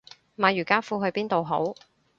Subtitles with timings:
[0.35, 1.75] 買瑜伽褲去邊度好